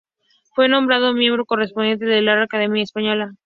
[0.55, 3.35] Fue nombrado miembro correspondiente de la Real Academia Española.